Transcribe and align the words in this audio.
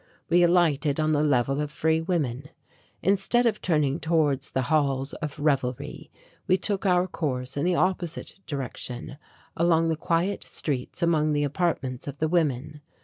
We 0.31 0.41
alighted 0.41 0.99
on 0.99 1.11
the 1.11 1.21
Level 1.21 1.61
of 1.61 1.69
Free 1.69 2.01
Women. 2.01 2.49
Instead 3.03 3.45
of 3.45 3.61
turning 3.61 3.99
towards 3.99 4.49
the 4.49 4.63
halls 4.63 5.13
of 5.21 5.39
revelry 5.39 6.09
we 6.47 6.57
took 6.57 6.87
our 6.87 7.05
course 7.05 7.55
in 7.55 7.65
the 7.65 7.75
opposite 7.75 8.33
direction 8.47 9.19
along 9.55 9.89
the 9.89 9.95
quiet 9.95 10.43
streets 10.43 11.03
among 11.03 11.33
the 11.33 11.43
apartments 11.43 12.07
of 12.07 12.17
the 12.17 12.27
women. 12.27 12.81